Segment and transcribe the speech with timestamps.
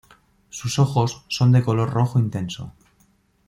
[0.49, 2.73] Sus ojos son de color rojo intenso.